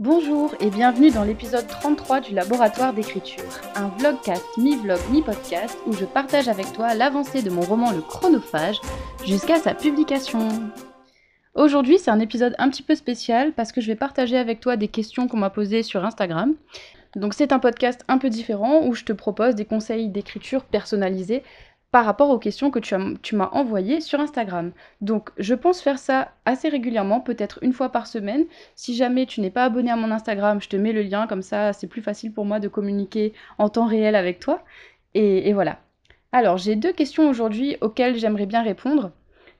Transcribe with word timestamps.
Bonjour 0.00 0.54
et 0.60 0.70
bienvenue 0.70 1.10
dans 1.10 1.24
l'épisode 1.24 1.66
33 1.66 2.22
du 2.22 2.34
Laboratoire 2.34 2.94
d'écriture, 2.94 3.44
un 3.76 3.88
vlogcast 3.98 4.56
mi-vlog 4.56 4.98
mi-podcast 5.10 5.76
où 5.86 5.92
je 5.92 6.06
partage 6.06 6.48
avec 6.48 6.72
toi 6.72 6.94
l'avancée 6.94 7.42
de 7.42 7.50
mon 7.50 7.60
roman 7.60 7.92
Le 7.92 8.00
Chronophage 8.00 8.80
jusqu'à 9.26 9.56
sa 9.56 9.74
publication. 9.74 10.48
Aujourd'hui, 11.54 11.98
c'est 11.98 12.10
un 12.10 12.18
épisode 12.18 12.54
un 12.56 12.70
petit 12.70 12.82
peu 12.82 12.94
spécial 12.94 13.52
parce 13.52 13.72
que 13.72 13.82
je 13.82 13.88
vais 13.88 13.94
partager 13.94 14.38
avec 14.38 14.60
toi 14.60 14.78
des 14.78 14.88
questions 14.88 15.28
qu'on 15.28 15.36
m'a 15.36 15.50
posées 15.50 15.82
sur 15.82 16.02
Instagram. 16.02 16.54
Donc 17.14 17.34
c'est 17.34 17.52
un 17.52 17.58
podcast 17.58 18.02
un 18.08 18.16
peu 18.16 18.30
différent 18.30 18.86
où 18.86 18.94
je 18.94 19.04
te 19.04 19.12
propose 19.12 19.54
des 19.54 19.66
conseils 19.66 20.08
d'écriture 20.08 20.64
personnalisés 20.64 21.42
par 21.90 22.04
rapport 22.04 22.30
aux 22.30 22.38
questions 22.38 22.70
que 22.70 22.78
tu, 22.78 23.36
m'as 23.36 23.48
envoyées 23.52 24.00
sur 24.00 24.20
Instagram. 24.20 24.72
Donc 25.00 25.30
je 25.38 25.54
pense 25.54 25.80
faire 25.80 25.98
ça 25.98 26.32
assez 26.44 26.68
régulièrement, 26.68 27.20
peut-être 27.20 27.58
une 27.62 27.72
fois 27.72 27.90
par 27.90 28.06
semaine. 28.06 28.44
Si 28.76 28.94
jamais 28.94 29.26
tu 29.26 29.40
n'es 29.40 29.50
pas 29.50 29.64
abonné 29.64 29.90
à 29.90 29.96
mon 29.96 30.10
Instagram, 30.10 30.60
je 30.60 30.68
te 30.68 30.76
mets 30.76 30.92
le 30.92 31.02
lien, 31.02 31.26
comme 31.26 31.42
ça 31.42 31.72
c'est 31.72 31.88
plus 31.88 32.02
facile 32.02 32.32
pour 32.32 32.44
moi 32.44 32.60
de 32.60 32.68
communiquer 32.68 33.32
en 33.58 33.68
temps 33.68 33.86
réel 33.86 34.14
avec 34.14 34.38
toi. 34.38 34.62
Et, 35.14 35.52
voilà. 35.52 35.80
Alors 36.32 36.58
j'ai 36.58 36.76
deux 36.76 36.92
questions 36.92 37.28
aujourd'hui 37.28 37.76
auxquelles 37.80 38.16
j'aimerais 38.16 38.46
bien 38.46 38.62
répondre. 38.62 39.10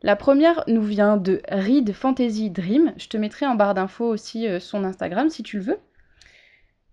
La 0.03 0.17
première 0.17 0.63
nous 0.69 0.83
vient 0.83 1.17
de 1.17 1.43
Read 1.51 1.93
Fantasy 1.93 2.51
Dream. 2.51 2.95
Je 2.97 3.09
te 3.09 3.17
mettrai 3.17 3.47
en 3.47 3.57
barre 3.57 3.75
d'infos 3.75 4.07
aussi 4.07 4.47
euh, 4.47 4.61
son 4.61 4.85
Instagram 4.85 5.29
si 5.29 5.43
tu 5.43 5.59
le 5.59 5.65
veux 5.65 5.79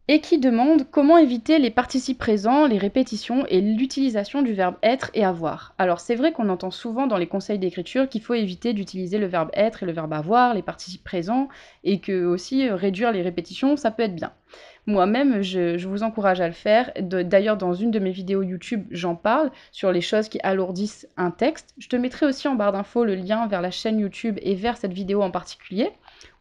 et 0.07 0.21
qui 0.21 0.37
demande 0.37 0.89
comment 0.89 1.17
éviter 1.17 1.59
les 1.59 1.69
participes 1.69 2.17
présents, 2.17 2.65
les 2.65 2.77
répétitions 2.77 3.45
et 3.47 3.59
l'utilisation 3.59 4.41
du 4.41 4.53
verbe 4.53 4.75
être 4.81 5.11
et 5.13 5.25
avoir. 5.25 5.73
Alors 5.77 5.99
c'est 5.99 6.15
vrai 6.15 6.31
qu'on 6.31 6.49
entend 6.49 6.71
souvent 6.71 7.07
dans 7.07 7.17
les 7.17 7.27
conseils 7.27 7.59
d'écriture 7.59 8.07
qu'il 8.07 8.21
faut 8.21 8.33
éviter 8.33 8.73
d'utiliser 8.73 9.17
le 9.17 9.27
verbe 9.27 9.49
être 9.53 9.83
et 9.83 9.85
le 9.85 9.91
verbe 9.91 10.13
avoir, 10.13 10.53
les 10.53 10.61
participes 10.61 11.03
présents, 11.03 11.49
et 11.83 11.99
que 11.99 12.25
aussi 12.25 12.67
euh, 12.67 12.75
réduire 12.75 13.11
les 13.11 13.21
répétitions, 13.21 13.75
ça 13.75 13.91
peut 13.91 14.03
être 14.03 14.15
bien. 14.15 14.31
Moi-même, 14.85 15.41
je, 15.41 15.85
vous 15.85 16.03
encourage 16.03 16.39
à 16.39 16.47
le 16.47 16.53
faire. 16.53 16.93
D'ailleurs, 17.01 17.57
dans 17.57 17.73
une 17.73 17.91
de 17.91 17.99
mes 17.99 18.11
vidéos 18.11 18.41
YouTube, 18.41 18.85
j'en 18.89 19.15
parle 19.15 19.51
sur 19.73 19.91
les 19.91 19.99
choses 19.99 20.29
qui 20.29 20.39
alourdissent 20.43 21.09
un 21.17 21.29
texte. 21.29 21.73
Je 21.77 21.89
te 21.89 21.97
mettrai 21.97 22.25
aussi 22.25 22.47
en 22.47 22.55
barre 22.55 22.71
d'infos 22.71 23.03
le 23.03 23.15
lien 23.15 23.47
vers 23.47 23.61
la 23.61 23.69
chaîne 23.69 23.99
YouTube 23.99 24.39
et 24.41 24.55
vers 24.55 24.77
cette 24.77 24.93
vidéo 24.93 25.21
en 25.21 25.29
particulier, 25.29 25.89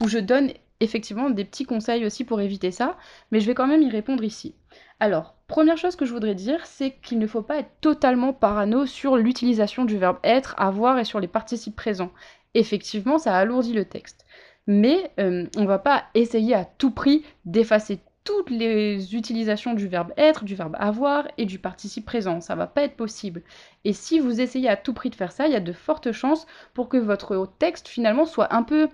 où 0.00 0.06
je 0.06 0.18
donne 0.18 0.52
effectivement 0.80 1.30
des 1.30 1.44
petits 1.44 1.64
conseils 1.64 2.04
aussi 2.04 2.24
pour 2.24 2.40
éviter 2.40 2.70
ça, 2.70 2.96
mais 3.30 3.40
je 3.40 3.46
vais 3.46 3.54
quand 3.54 3.66
même 3.66 3.82
y 3.82 3.90
répondre 3.90 4.24
ici. 4.24 4.54
Alors, 5.00 5.34
première 5.46 5.76
chose 5.76 5.96
que 5.96 6.04
je 6.04 6.12
voudrais 6.12 6.34
dire, 6.34 6.64
c'est 6.66 6.92
qu'il 7.02 7.18
ne 7.18 7.26
faut 7.26 7.42
pas 7.42 7.58
être 7.58 7.70
totalement 7.80 8.32
parano 8.32 8.86
sur 8.86 9.16
l'utilisation 9.16 9.84
du 9.84 9.98
verbe 9.98 10.18
être, 10.24 10.54
avoir 10.58 10.98
et 10.98 11.04
sur 11.04 11.20
les 11.20 11.28
participes 11.28 11.76
présents. 11.76 12.12
Effectivement, 12.54 13.18
ça 13.18 13.36
alourdit 13.36 13.74
le 13.74 13.84
texte. 13.84 14.24
Mais 14.66 15.10
euh, 15.20 15.46
on 15.56 15.62
ne 15.62 15.66
va 15.66 15.78
pas 15.78 16.04
essayer 16.14 16.54
à 16.54 16.64
tout 16.64 16.90
prix 16.90 17.24
d'effacer 17.44 18.00
toutes 18.24 18.50
les 18.50 19.14
utilisations 19.14 19.74
du 19.74 19.86
verbe 19.86 20.12
être, 20.16 20.44
du 20.44 20.56
verbe 20.56 20.76
avoir 20.80 21.28
et 21.38 21.46
du 21.46 21.60
participe 21.60 22.04
présent. 22.04 22.40
Ça 22.40 22.56
va 22.56 22.66
pas 22.66 22.82
être 22.82 22.96
possible. 22.96 23.42
Et 23.84 23.92
si 23.92 24.18
vous 24.18 24.40
essayez 24.40 24.68
à 24.68 24.76
tout 24.76 24.92
prix 24.92 25.10
de 25.10 25.14
faire 25.14 25.30
ça, 25.30 25.46
il 25.46 25.52
y 25.52 25.56
a 25.56 25.60
de 25.60 25.72
fortes 25.72 26.10
chances 26.10 26.46
pour 26.74 26.88
que 26.88 26.96
votre 26.96 27.48
texte 27.60 27.86
finalement 27.86 28.26
soit 28.26 28.52
un 28.52 28.64
peu, 28.64 28.88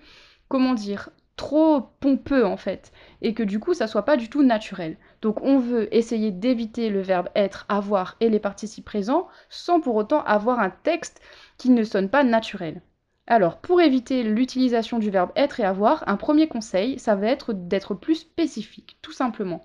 comment 0.49 0.75
dire, 0.75 1.09
trop 1.43 1.81
pompeux 1.99 2.47
en 2.47 2.57
fait 2.57 2.93
et 3.21 3.35
que 3.35 3.43
du 3.43 3.59
coup 3.59 3.75
ça 3.75 3.89
soit 3.89 4.05
pas 4.05 4.17
du 4.17 4.31
tout 4.31 4.45
naturel. 4.45 4.97
Donc 5.23 5.43
on 5.43 5.59
veut 5.59 5.93
essayer 5.93 6.31
d'éviter 6.31 6.89
le 6.89 7.01
verbe 7.01 7.31
être, 7.35 7.67
avoir 7.69 8.15
et 8.21 8.29
les 8.29 8.39
participes 8.39 8.85
présents 8.85 9.27
sans 9.51 9.81
pour 9.81 9.97
autant 9.97 10.23
avoir 10.23 10.61
un 10.61 10.71
texte 10.71 11.21
qui 11.59 11.71
ne 11.71 11.83
sonne 11.83 12.09
pas 12.09 12.23
naturel. 12.23 12.81
Alors 13.27 13.57
pour 13.57 13.81
éviter 13.81 14.23
l'utilisation 14.23 15.01
du 15.01 15.11
verbe 15.11 15.33
être 15.35 15.59
et 15.59 15.65
avoir, 15.65 16.09
un 16.09 16.17
premier 16.17 16.47
conseil, 16.47 17.01
ça 17.01 17.17
va 17.17 17.27
être 17.27 17.53
d'être 17.53 17.95
plus 17.95 18.15
spécifique, 18.15 18.99
tout 19.03 19.11
simplement. 19.11 19.65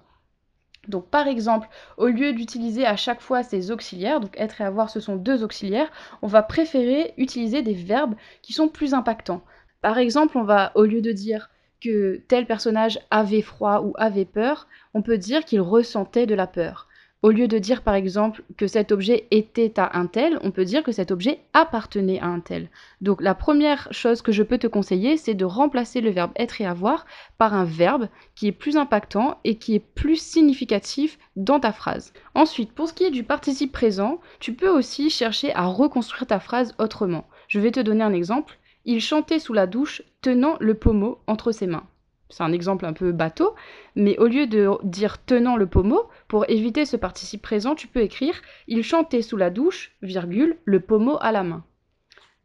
Donc 0.87 1.11
par 1.11 1.27
exemple, 1.27 1.69
au 1.97 2.07
lieu 2.07 2.33
d'utiliser 2.33 2.87
à 2.87 2.95
chaque 2.95 3.21
fois 3.21 3.43
ces 3.43 3.69
auxiliaires, 3.69 4.19
donc 4.19 4.33
être 4.39 4.61
et 4.61 4.63
avoir 4.63 4.89
ce 4.89 4.99
sont 4.99 5.15
deux 5.15 5.43
auxiliaires, 5.43 5.91
on 6.23 6.27
va 6.27 6.41
préférer 6.41 7.13
utiliser 7.17 7.61
des 7.61 7.75
verbes 7.75 8.15
qui 8.41 8.53
sont 8.53 8.67
plus 8.67 8.95
impactants. 8.95 9.43
Par 9.83 9.99
exemple, 9.99 10.39
on 10.39 10.43
va, 10.43 10.71
au 10.73 10.85
lieu 10.85 11.01
de 11.01 11.11
dire 11.11 11.51
que 11.81 12.21
tel 12.27 12.45
personnage 12.45 12.99
avait 13.11 13.41
froid 13.41 13.81
ou 13.81 13.93
avait 13.97 14.25
peur, 14.25 14.67
on 14.93 15.01
peut 15.01 15.17
dire 15.17 15.45
qu'il 15.45 15.61
ressentait 15.61 16.25
de 16.25 16.35
la 16.35 16.47
peur. 16.47 16.87
Au 17.23 17.31
lieu 17.31 17.47
de 17.47 17.57
dire 17.57 17.81
par 17.81 17.95
exemple 17.95 18.43
que 18.57 18.67
cet 18.67 18.91
objet 18.91 19.25
était 19.31 19.73
à 19.79 19.97
un 19.97 20.05
tel, 20.05 20.37
on 20.43 20.51
peut 20.51 20.65
dire 20.65 20.83
que 20.83 20.91
cet 20.91 21.09
objet 21.09 21.39
appartenait 21.51 22.19
à 22.19 22.27
un 22.27 22.39
tel. 22.39 22.69
Donc 23.01 23.23
la 23.23 23.33
première 23.33 23.87
chose 23.89 24.21
que 24.21 24.31
je 24.31 24.43
peux 24.43 24.59
te 24.59 24.67
conseiller, 24.67 25.17
c'est 25.17 25.33
de 25.33 25.43
remplacer 25.43 25.99
le 25.99 26.11
verbe 26.11 26.31
être 26.35 26.61
et 26.61 26.65
avoir 26.67 27.07
par 27.39 27.55
un 27.55 27.65
verbe 27.65 28.07
qui 28.35 28.47
est 28.47 28.51
plus 28.51 28.77
impactant 28.77 29.39
et 29.43 29.55
qui 29.55 29.73
est 29.73 29.79
plus 29.79 30.21
significatif 30.21 31.17
dans 31.35 31.59
ta 31.59 31.71
phrase. 31.71 32.13
Ensuite, 32.35 32.71
pour 32.71 32.87
ce 32.87 32.93
qui 32.93 33.05
est 33.05 33.11
du 33.11 33.23
participe 33.23 33.71
présent, 33.71 34.21
tu 34.39 34.53
peux 34.53 34.69
aussi 34.69 35.09
chercher 35.09 35.51
à 35.55 35.65
reconstruire 35.65 36.27
ta 36.27 36.39
phrase 36.39 36.75
autrement. 36.77 37.27
Je 37.47 37.59
vais 37.59 37.71
te 37.71 37.79
donner 37.79 38.03
un 38.03 38.13
exemple. 38.13 38.56
Il 38.89 39.01
chantait 39.01 39.39
sous 39.39 39.51
la 39.51 39.67
douche, 39.67 40.01
tenant 40.21 40.55
le 40.61 40.73
pommeau 40.73 41.19
entre 41.27 41.51
ses 41.51 41.67
mains. 41.67 41.85
C'est 42.29 42.43
un 42.43 42.53
exemple 42.53 42.85
un 42.85 42.93
peu 42.93 43.11
bateau, 43.11 43.53
mais 43.95 44.17
au 44.17 44.27
lieu 44.27 44.47
de 44.47 44.69
dire 44.81 45.21
tenant 45.25 45.57
le 45.57 45.67
pommeau, 45.67 46.07
pour 46.29 46.49
éviter 46.49 46.85
ce 46.85 46.95
participe 46.95 47.41
présent, 47.41 47.75
tu 47.75 47.87
peux 47.87 47.99
écrire 47.99 48.41
il 48.69 48.83
chantait 48.83 49.21
sous 49.21 49.35
la 49.35 49.49
douche, 49.49 49.91
virgule, 50.01 50.55
le 50.63 50.79
pommeau 50.79 51.17
à 51.19 51.33
la 51.33 51.43
main. 51.43 51.65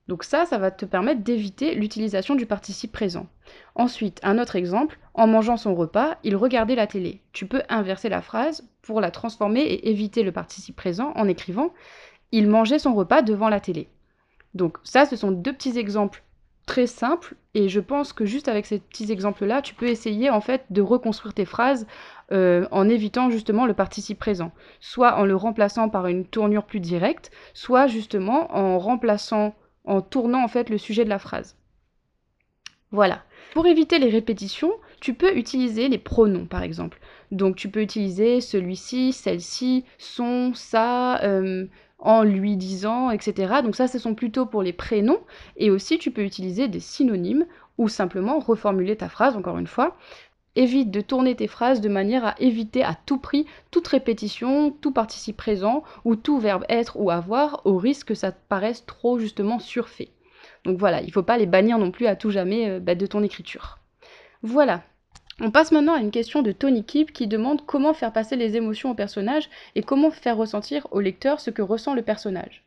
Donc 0.08 0.24
ça, 0.24 0.44
ça 0.44 0.58
va 0.58 0.72
te 0.72 0.84
permettre 0.84 1.22
d'éviter 1.22 1.76
l'utilisation 1.76 2.34
du 2.34 2.44
participe 2.44 2.90
présent. 2.90 3.28
Ensuite, 3.76 4.18
un 4.24 4.40
autre 4.40 4.56
exemple, 4.56 4.98
en 5.14 5.28
mangeant 5.28 5.56
son 5.56 5.76
repas, 5.76 6.18
il 6.24 6.34
regardait 6.34 6.74
la 6.74 6.88
télé. 6.88 7.22
Tu 7.32 7.46
peux 7.46 7.62
inverser 7.68 8.08
la 8.08 8.20
phrase 8.20 8.68
pour 8.82 9.00
la 9.00 9.12
transformer 9.12 9.60
et 9.60 9.90
éviter 9.90 10.24
le 10.24 10.32
participe 10.32 10.74
présent 10.74 11.12
en 11.14 11.28
écrivant 11.28 11.72
il 12.32 12.48
mangeait 12.48 12.80
son 12.80 12.94
repas 12.94 13.22
devant 13.22 13.48
la 13.48 13.60
télé. 13.60 13.88
Donc 14.54 14.78
ça, 14.82 15.06
ce 15.06 15.14
sont 15.14 15.30
deux 15.30 15.52
petits 15.52 15.78
exemples 15.78 16.24
très 16.66 16.86
simple 16.86 17.34
et 17.54 17.68
je 17.68 17.80
pense 17.80 18.12
que 18.12 18.24
juste 18.24 18.48
avec 18.48 18.66
ces 18.66 18.78
petits 18.78 19.12
exemples-là, 19.12 19.62
tu 19.62 19.74
peux 19.74 19.88
essayer 19.88 20.30
en 20.30 20.40
fait 20.40 20.64
de 20.70 20.80
reconstruire 20.80 21.34
tes 21.34 21.44
phrases 21.44 21.86
euh, 22.32 22.66
en 22.70 22.88
évitant 22.88 23.30
justement 23.30 23.66
le 23.66 23.74
participe 23.74 24.18
présent, 24.18 24.52
soit 24.80 25.16
en 25.16 25.24
le 25.24 25.36
remplaçant 25.36 25.88
par 25.88 26.06
une 26.06 26.24
tournure 26.24 26.64
plus 26.64 26.80
directe, 26.80 27.30
soit 27.52 27.86
justement 27.86 28.54
en 28.56 28.78
remplaçant, 28.78 29.54
en 29.84 30.00
tournant 30.00 30.42
en 30.42 30.48
fait 30.48 30.70
le 30.70 30.78
sujet 30.78 31.04
de 31.04 31.10
la 31.10 31.18
phrase. 31.18 31.56
Voilà. 32.90 33.22
Pour 33.52 33.66
éviter 33.66 33.98
les 33.98 34.08
répétitions, 34.08 34.72
tu 35.00 35.14
peux 35.14 35.36
utiliser 35.36 35.88
les 35.88 35.98
pronoms 35.98 36.46
par 36.46 36.62
exemple. 36.62 37.00
Donc 37.30 37.56
tu 37.56 37.68
peux 37.68 37.82
utiliser 37.82 38.40
celui-ci, 38.40 39.12
celle-ci, 39.12 39.84
son, 39.98 40.52
ça, 40.54 41.22
euh, 41.22 41.66
en 42.02 42.24
lui 42.24 42.56
disant, 42.56 43.10
etc. 43.10 43.62
Donc 43.62 43.76
ça, 43.76 43.88
ce 43.88 43.98
sont 43.98 44.14
plutôt 44.14 44.44
pour 44.44 44.62
les 44.62 44.72
prénoms. 44.72 45.20
Et 45.56 45.70
aussi, 45.70 45.98
tu 45.98 46.10
peux 46.10 46.24
utiliser 46.24 46.68
des 46.68 46.80
synonymes 46.80 47.46
ou 47.78 47.88
simplement 47.88 48.40
reformuler 48.40 48.96
ta 48.96 49.08
phrase, 49.08 49.36
encore 49.36 49.58
une 49.58 49.66
fois. 49.68 49.96
Évite 50.54 50.90
de 50.90 51.00
tourner 51.00 51.34
tes 51.34 51.46
phrases 51.46 51.80
de 51.80 51.88
manière 51.88 52.26
à 52.26 52.34
éviter 52.38 52.84
à 52.84 52.94
tout 53.06 53.18
prix 53.18 53.46
toute 53.70 53.88
répétition, 53.88 54.70
tout 54.70 54.92
participe 54.92 55.36
présent 55.38 55.82
ou 56.04 56.14
tout 56.14 56.38
verbe 56.38 56.64
être 56.68 56.98
ou 57.00 57.10
avoir 57.10 57.62
au 57.64 57.78
risque 57.78 58.08
que 58.08 58.14
ça 58.14 58.32
te 58.32 58.38
paraisse 58.48 58.84
trop 58.84 59.18
justement 59.18 59.58
surfait. 59.58 60.10
Donc 60.64 60.78
voilà, 60.78 61.00
il 61.00 61.06
ne 61.06 61.12
faut 61.12 61.22
pas 61.22 61.38
les 61.38 61.46
bannir 61.46 61.78
non 61.78 61.90
plus 61.90 62.06
à 62.06 62.16
tout 62.16 62.30
jamais 62.30 62.68
euh, 62.68 62.80
bah, 62.80 62.94
de 62.94 63.06
ton 63.06 63.22
écriture. 63.22 63.78
Voilà, 64.42 64.82
on 65.42 65.50
passe 65.50 65.72
maintenant 65.72 65.94
à 65.94 66.00
une 66.00 66.12
question 66.12 66.40
de 66.40 66.52
Tony 66.52 66.84
Keep 66.84 67.12
qui 67.12 67.26
demande 67.26 67.66
comment 67.66 67.94
faire 67.94 68.12
passer 68.12 68.36
les 68.36 68.56
émotions 68.56 68.92
au 68.92 68.94
personnage 68.94 69.50
et 69.74 69.82
comment 69.82 70.12
faire 70.12 70.36
ressentir 70.36 70.86
au 70.92 71.00
lecteur 71.00 71.40
ce 71.40 71.50
que 71.50 71.62
ressent 71.62 71.94
le 71.94 72.02
personnage. 72.02 72.62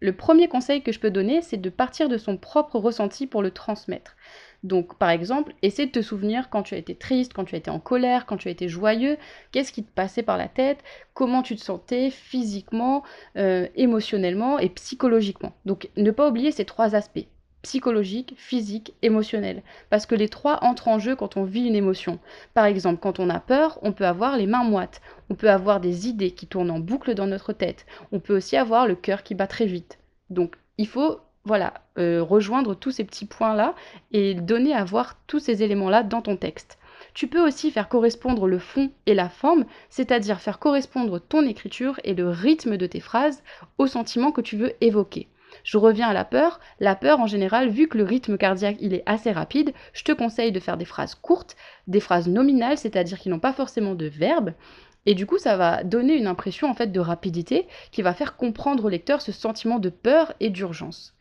Le 0.00 0.14
premier 0.14 0.46
conseil 0.46 0.82
que 0.82 0.92
je 0.92 1.00
peux 1.00 1.10
donner, 1.10 1.40
c'est 1.40 1.56
de 1.56 1.70
partir 1.70 2.10
de 2.10 2.18
son 2.18 2.36
propre 2.36 2.78
ressenti 2.78 3.26
pour 3.26 3.42
le 3.42 3.50
transmettre. 3.50 4.16
Donc, 4.64 4.98
par 4.98 5.08
exemple, 5.08 5.54
essaie 5.62 5.86
de 5.86 5.92
te 5.92 6.02
souvenir 6.02 6.50
quand 6.50 6.62
tu 6.62 6.74
as 6.74 6.78
été 6.78 6.94
triste, 6.94 7.32
quand 7.32 7.44
tu 7.44 7.54
as 7.54 7.58
été 7.58 7.70
en 7.70 7.80
colère, 7.80 8.26
quand 8.26 8.36
tu 8.36 8.48
as 8.48 8.50
été 8.50 8.68
joyeux, 8.68 9.16
qu'est-ce 9.50 9.72
qui 9.72 9.82
te 9.82 9.90
passait 9.90 10.22
par 10.22 10.36
la 10.36 10.48
tête, 10.48 10.84
comment 11.14 11.42
tu 11.42 11.56
te 11.56 11.62
sentais 11.62 12.10
physiquement, 12.10 13.02
euh, 13.38 13.66
émotionnellement 13.76 14.58
et 14.58 14.68
psychologiquement. 14.68 15.54
Donc, 15.64 15.88
ne 15.96 16.10
pas 16.10 16.28
oublier 16.28 16.52
ces 16.52 16.66
trois 16.66 16.94
aspects 16.94 17.26
psychologique, 17.62 18.34
physique, 18.36 18.94
émotionnel. 19.02 19.62
Parce 19.90 20.06
que 20.06 20.14
les 20.14 20.28
trois 20.28 20.62
entrent 20.64 20.88
en 20.88 20.98
jeu 20.98 21.16
quand 21.16 21.36
on 21.36 21.44
vit 21.44 21.66
une 21.66 21.74
émotion. 21.74 22.18
Par 22.54 22.64
exemple, 22.64 23.00
quand 23.00 23.20
on 23.20 23.30
a 23.30 23.40
peur, 23.40 23.78
on 23.82 23.92
peut 23.92 24.06
avoir 24.06 24.36
les 24.36 24.46
mains 24.46 24.64
moites, 24.64 25.00
on 25.28 25.34
peut 25.34 25.50
avoir 25.50 25.80
des 25.80 26.08
idées 26.08 26.32
qui 26.32 26.46
tournent 26.46 26.70
en 26.70 26.80
boucle 26.80 27.14
dans 27.14 27.26
notre 27.26 27.52
tête, 27.52 27.86
on 28.12 28.20
peut 28.20 28.36
aussi 28.36 28.56
avoir 28.56 28.86
le 28.86 28.94
cœur 28.94 29.22
qui 29.22 29.34
bat 29.34 29.46
très 29.46 29.66
vite. 29.66 29.98
Donc 30.30 30.56
il 30.78 30.86
faut 30.86 31.20
voilà, 31.44 31.74
euh, 31.98 32.22
rejoindre 32.22 32.74
tous 32.74 32.90
ces 32.90 33.04
petits 33.04 33.24
points-là 33.24 33.74
et 34.12 34.34
donner 34.34 34.74
à 34.74 34.84
voir 34.84 35.16
tous 35.26 35.38
ces 35.38 35.62
éléments-là 35.62 36.02
dans 36.02 36.22
ton 36.22 36.36
texte. 36.36 36.78
Tu 37.14 37.26
peux 37.26 37.44
aussi 37.44 37.70
faire 37.70 37.88
correspondre 37.88 38.46
le 38.46 38.58
fond 38.58 38.90
et 39.06 39.14
la 39.14 39.28
forme, 39.28 39.64
c'est-à-dire 39.88 40.40
faire 40.40 40.58
correspondre 40.58 41.20
ton 41.20 41.46
écriture 41.46 41.98
et 42.04 42.14
le 42.14 42.28
rythme 42.28 42.76
de 42.76 42.86
tes 42.86 43.00
phrases 43.00 43.42
au 43.78 43.86
sentiment 43.86 44.32
que 44.32 44.40
tu 44.40 44.56
veux 44.56 44.72
évoquer. 44.80 45.28
Je 45.64 45.78
reviens 45.78 46.08
à 46.08 46.12
la 46.12 46.24
peur. 46.24 46.60
La 46.78 46.94
peur, 46.94 47.20
en 47.20 47.26
général, 47.26 47.68
vu 47.68 47.88
que 47.88 47.98
le 47.98 48.04
rythme 48.04 48.38
cardiaque 48.38 48.78
il 48.80 48.94
est 48.94 49.02
assez 49.06 49.32
rapide, 49.32 49.72
je 49.92 50.04
te 50.04 50.12
conseille 50.12 50.52
de 50.52 50.60
faire 50.60 50.76
des 50.76 50.84
phrases 50.84 51.14
courtes, 51.14 51.56
des 51.86 52.00
phrases 52.00 52.28
nominales, 52.28 52.78
c'est-à-dire 52.78 53.18
qui 53.18 53.28
n'ont 53.28 53.38
pas 53.38 53.52
forcément 53.52 53.94
de 53.94 54.06
verbe. 54.06 54.52
Et 55.06 55.14
du 55.14 55.26
coup, 55.26 55.38
ça 55.38 55.56
va 55.56 55.82
donner 55.82 56.14
une 56.14 56.26
impression 56.26 56.68
en 56.68 56.74
fait 56.74 56.92
de 56.92 57.00
rapidité 57.00 57.66
qui 57.90 58.02
va 58.02 58.14
faire 58.14 58.36
comprendre 58.36 58.84
au 58.84 58.88
lecteur 58.88 59.22
ce 59.22 59.32
sentiment 59.32 59.78
de 59.78 59.88
peur 59.88 60.34
et 60.40 60.50
d'urgence. 60.50 61.14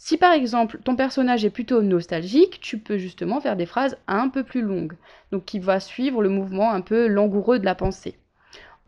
Si 0.00 0.16
par 0.16 0.32
exemple 0.32 0.78
ton 0.84 0.94
personnage 0.94 1.44
est 1.44 1.50
plutôt 1.50 1.82
nostalgique, 1.82 2.60
tu 2.60 2.78
peux 2.78 2.98
justement 2.98 3.40
faire 3.40 3.56
des 3.56 3.66
phrases 3.66 3.98
un 4.06 4.28
peu 4.28 4.44
plus 4.44 4.62
longues, 4.62 4.96
donc 5.32 5.44
qui 5.44 5.58
va 5.58 5.80
suivre 5.80 6.22
le 6.22 6.28
mouvement 6.28 6.70
un 6.70 6.80
peu 6.80 7.08
langoureux 7.08 7.58
de 7.58 7.64
la 7.64 7.74
pensée. 7.74 8.16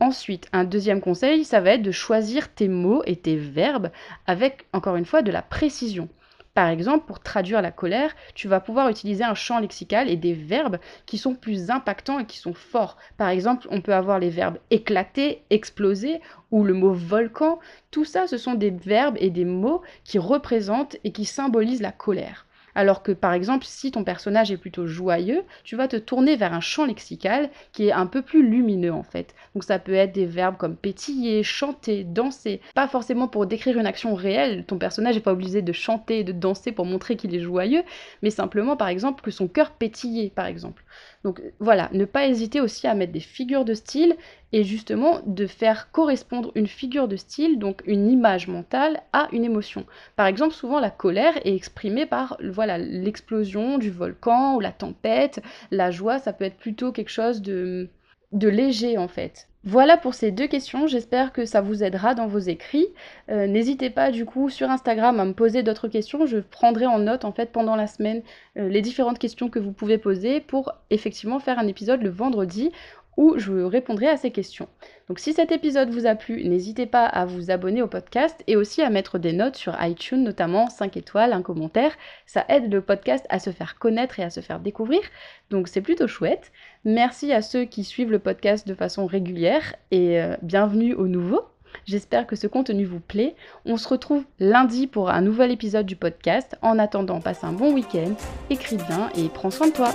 Ensuite, 0.01 0.49
un 0.51 0.63
deuxième 0.63 0.99
conseil, 0.99 1.45
ça 1.45 1.61
va 1.61 1.73
être 1.73 1.83
de 1.83 1.91
choisir 1.91 2.51
tes 2.51 2.67
mots 2.67 3.03
et 3.05 3.15
tes 3.15 3.35
verbes 3.35 3.91
avec, 4.25 4.65
encore 4.73 4.95
une 4.95 5.05
fois, 5.05 5.21
de 5.21 5.31
la 5.31 5.43
précision. 5.43 6.09
Par 6.55 6.69
exemple, 6.69 7.05
pour 7.05 7.19
traduire 7.19 7.61
la 7.61 7.69
colère, 7.69 8.15
tu 8.33 8.47
vas 8.47 8.59
pouvoir 8.59 8.89
utiliser 8.89 9.23
un 9.23 9.35
champ 9.35 9.59
lexical 9.59 10.09
et 10.09 10.15
des 10.15 10.33
verbes 10.33 10.79
qui 11.05 11.19
sont 11.19 11.35
plus 11.35 11.69
impactants 11.69 12.17
et 12.17 12.25
qui 12.25 12.39
sont 12.39 12.55
forts. 12.55 12.97
Par 13.15 13.29
exemple, 13.29 13.67
on 13.69 13.79
peut 13.79 13.93
avoir 13.93 14.17
les 14.17 14.31
verbes 14.31 14.57
éclater, 14.71 15.43
exploser 15.51 16.19
ou 16.49 16.63
le 16.63 16.73
mot 16.73 16.93
volcan. 16.93 17.59
Tout 17.91 18.03
ça, 18.03 18.25
ce 18.25 18.39
sont 18.39 18.55
des 18.55 18.71
verbes 18.71 19.17
et 19.19 19.29
des 19.29 19.45
mots 19.45 19.83
qui 20.03 20.17
représentent 20.17 20.97
et 21.03 21.11
qui 21.11 21.25
symbolisent 21.25 21.83
la 21.83 21.91
colère. 21.91 22.47
Alors 22.75 23.03
que 23.03 23.11
par 23.11 23.33
exemple, 23.33 23.65
si 23.65 23.91
ton 23.91 24.03
personnage 24.03 24.51
est 24.51 24.57
plutôt 24.57 24.87
joyeux, 24.87 25.43
tu 25.63 25.75
vas 25.75 25.87
te 25.87 25.97
tourner 25.97 26.35
vers 26.35 26.53
un 26.53 26.61
champ 26.61 26.85
lexical 26.85 27.49
qui 27.71 27.87
est 27.87 27.91
un 27.91 28.05
peu 28.05 28.21
plus 28.21 28.47
lumineux 28.47 28.93
en 28.93 29.03
fait. 29.03 29.35
Donc 29.53 29.63
ça 29.63 29.79
peut 29.79 29.93
être 29.93 30.13
des 30.13 30.25
verbes 30.25 30.57
comme 30.57 30.75
pétiller, 30.75 31.43
chanter, 31.43 32.03
danser. 32.03 32.61
Pas 32.75 32.87
forcément 32.87 33.27
pour 33.27 33.45
décrire 33.45 33.77
une 33.77 33.85
action 33.85 34.15
réelle, 34.15 34.65
ton 34.65 34.77
personnage 34.77 35.15
n'est 35.15 35.21
pas 35.21 35.33
obligé 35.33 35.61
de 35.61 35.73
chanter 35.73 36.23
de 36.23 36.31
danser 36.31 36.71
pour 36.71 36.85
montrer 36.85 37.15
qu'il 37.15 37.35
est 37.35 37.39
joyeux, 37.39 37.83
mais 38.21 38.29
simplement 38.29 38.75
par 38.77 38.87
exemple 38.87 39.23
que 39.23 39.31
son 39.31 39.47
cœur 39.47 39.71
pétillait 39.71 40.29
par 40.29 40.45
exemple. 40.45 40.83
Donc 41.23 41.41
voilà, 41.59 41.89
ne 41.93 42.05
pas 42.05 42.27
hésiter 42.27 42.61
aussi 42.61 42.87
à 42.87 42.95
mettre 42.95 43.11
des 43.11 43.19
figures 43.19 43.65
de 43.65 43.73
style 43.73 44.15
et 44.53 44.63
justement 44.63 45.21
de 45.25 45.47
faire 45.47 45.91
correspondre 45.91 46.51
une 46.55 46.67
figure 46.67 47.07
de 47.07 47.15
style, 47.15 47.59
donc 47.59 47.81
une 47.85 48.09
image 48.09 48.47
mentale, 48.47 49.01
à 49.13 49.27
une 49.31 49.45
émotion. 49.45 49.85
Par 50.15 50.27
exemple, 50.27 50.53
souvent 50.53 50.79
la 50.79 50.89
colère 50.89 51.37
est 51.45 51.55
exprimée 51.55 52.05
par 52.05 52.37
voilà 52.43 52.77
l'explosion 52.77 53.77
du 53.77 53.91
volcan 53.91 54.55
ou 54.55 54.59
la 54.59 54.71
tempête. 54.71 55.41
La 55.71 55.91
joie, 55.91 56.19
ça 56.19 56.33
peut 56.33 56.45
être 56.45 56.57
plutôt 56.57 56.91
quelque 56.91 57.09
chose 57.09 57.41
de, 57.41 57.89
léger 58.31 58.97
en 58.97 59.07
fait. 59.07 59.47
Voilà 59.63 59.95
pour 59.95 60.15
ces 60.15 60.31
deux 60.31 60.47
questions, 60.47 60.87
j'espère 60.87 61.31
que 61.31 61.45
ça 61.45 61.61
vous 61.61 61.83
aidera 61.83 62.15
dans 62.15 62.25
vos 62.25 62.39
écrits. 62.39 62.87
Euh, 63.29 63.45
n'hésitez 63.45 63.91
pas 63.91 64.09
du 64.09 64.25
coup 64.25 64.49
sur 64.49 64.71
Instagram 64.71 65.19
à 65.19 65.25
me 65.25 65.33
poser 65.33 65.61
d'autres 65.61 65.87
questions, 65.87 66.25
je 66.25 66.39
prendrai 66.39 66.87
en 66.87 66.97
note 66.97 67.25
en 67.25 67.31
fait 67.31 67.51
pendant 67.51 67.75
la 67.75 67.85
semaine 67.85 68.23
euh, 68.57 68.67
les 68.69 68.81
différentes 68.81 69.19
questions 69.19 69.49
que 69.49 69.59
vous 69.59 69.71
pouvez 69.71 69.99
poser 69.99 70.39
pour 70.39 70.73
effectivement 70.89 71.37
faire 71.37 71.59
un 71.59 71.67
épisode 71.67 72.01
le 72.01 72.09
vendredi 72.09 72.71
où 73.17 73.37
je 73.37 73.51
répondrai 73.51 74.07
à 74.07 74.17
ces 74.17 74.31
questions. 74.31 74.67
Donc 75.07 75.19
si 75.19 75.33
cet 75.33 75.51
épisode 75.51 75.89
vous 75.89 76.05
a 76.05 76.15
plu, 76.15 76.43
n'hésitez 76.47 76.85
pas 76.85 77.05
à 77.05 77.25
vous 77.25 77.51
abonner 77.51 77.81
au 77.81 77.87
podcast 77.87 78.43
et 78.47 78.55
aussi 78.55 78.81
à 78.81 78.89
mettre 78.89 79.19
des 79.19 79.33
notes 79.33 79.57
sur 79.57 79.75
iTunes, 79.83 80.23
notamment 80.23 80.69
5 80.69 80.95
étoiles, 80.97 81.33
un 81.33 81.41
commentaire. 81.41 81.91
Ça 82.25 82.45
aide 82.47 82.71
le 82.71 82.81
podcast 82.81 83.25
à 83.29 83.39
se 83.39 83.49
faire 83.49 83.77
connaître 83.77 84.19
et 84.19 84.23
à 84.23 84.29
se 84.29 84.39
faire 84.39 84.59
découvrir. 84.59 85.01
Donc 85.49 85.67
c'est 85.67 85.81
plutôt 85.81 86.07
chouette. 86.07 86.51
Merci 86.85 87.33
à 87.33 87.41
ceux 87.41 87.65
qui 87.65 87.83
suivent 87.83 88.11
le 88.11 88.19
podcast 88.19 88.67
de 88.67 88.73
façon 88.73 89.05
régulière 89.05 89.75
et 89.91 90.21
euh, 90.21 90.35
bienvenue 90.41 90.93
aux 90.93 91.07
nouveaux. 91.07 91.43
J'espère 91.85 92.27
que 92.27 92.35
ce 92.35 92.47
contenu 92.47 92.85
vous 92.85 92.99
plaît. 92.99 93.35
On 93.65 93.77
se 93.77 93.87
retrouve 93.87 94.23
lundi 94.39 94.87
pour 94.87 95.09
un 95.09 95.21
nouvel 95.21 95.51
épisode 95.51 95.85
du 95.85 95.95
podcast. 95.95 96.57
En 96.61 96.79
attendant, 96.79 97.21
passe 97.21 97.43
un 97.43 97.53
bon 97.53 97.73
week-end, 97.73 98.13
écris 98.49 98.77
bien 98.77 99.09
et 99.17 99.29
prends 99.29 99.51
soin 99.51 99.67
de 99.67 99.73
toi. 99.73 99.93